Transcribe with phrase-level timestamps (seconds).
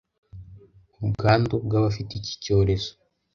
[1.05, 2.91] ubwandu bw’abafite iki cyorezo